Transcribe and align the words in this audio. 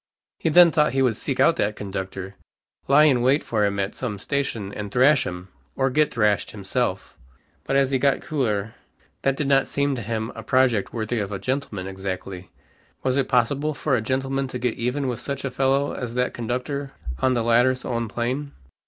He 0.39 0.49
then 0.49 0.71
thought 0.71 0.93
he 0.93 1.03
would 1.03 1.15
seek 1.15 1.39
out 1.39 1.57
that 1.57 1.75
conductor, 1.75 2.33
lie 2.87 3.03
in 3.03 3.21
wait 3.21 3.43
for 3.43 3.65
him 3.67 3.79
at 3.79 3.93
some 3.93 4.17
station, 4.17 4.73
and 4.73 4.91
thrash 4.91 5.27
him, 5.27 5.49
or 5.75 5.91
get 5.91 6.11
thrashed 6.11 6.49
himself. 6.49 7.15
But 7.65 7.75
as 7.75 7.91
he 7.91 7.99
got 7.99 8.23
cooler, 8.23 8.73
that 9.21 9.35
did 9.37 9.47
not 9.47 9.67
seem 9.67 9.93
to 9.95 10.01
him 10.01 10.31
a 10.33 10.41
project 10.41 10.91
worthy 10.91 11.19
of 11.19 11.31
a 11.31 11.37
gentleman 11.37 11.85
exactly. 11.85 12.49
Was 13.03 13.15
it 13.15 13.29
possible 13.29 13.75
for 13.75 13.95
a 13.95 14.01
gentleman 14.01 14.47
to 14.47 14.57
get 14.57 14.73
even 14.73 15.07
with 15.07 15.19
such 15.19 15.45
a 15.45 15.51
fellow 15.51 15.93
as 15.93 16.15
that 16.15 16.33
conductor 16.33 16.93
on 17.19 17.35
the 17.35 17.43
letter's 17.43 17.85
own 17.85 18.07
plane? 18.07 18.53